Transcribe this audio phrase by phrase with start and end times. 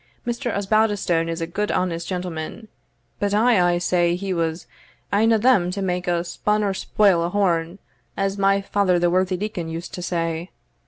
[0.25, 0.51] Mr.
[0.51, 2.67] Osbaldistone is a gude honest gentleman;
[3.19, 4.65] but I aye said he was
[5.13, 7.77] ane o' them wad make a spune or spoil a horn,
[8.17, 10.49] as my father the worthy deacon used to say.